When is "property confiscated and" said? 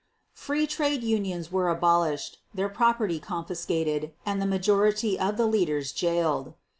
2.69-4.41